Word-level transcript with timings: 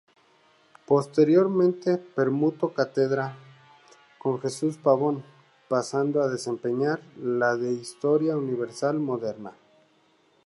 Posteriormente 0.87 1.97
permutó 1.99 2.73
cátedra 2.73 3.37
con 4.17 4.41
Jesús 4.41 4.77
Pabón, 4.79 5.23
pasando 5.69 6.23
a 6.23 6.27
desempeñar 6.27 7.03
la 7.17 7.55
de 7.55 7.73
Historia 7.73 8.35
Universal 8.35 8.97
Moderna. 8.99 9.51